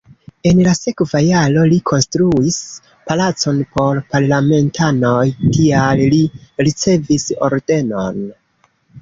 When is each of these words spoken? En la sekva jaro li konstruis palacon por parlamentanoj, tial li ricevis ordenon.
En 0.51 0.59
la 0.67 0.71
sekva 0.77 1.19
jaro 1.23 1.65
li 1.71 1.75
konstruis 1.89 2.57
palacon 3.11 3.59
por 3.75 4.01
parlamentanoj, 4.15 5.21
tial 5.59 6.03
li 6.17 6.23
ricevis 6.71 7.29
ordenon. 7.51 8.21